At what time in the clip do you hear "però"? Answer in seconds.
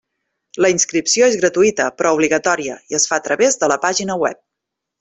1.99-2.13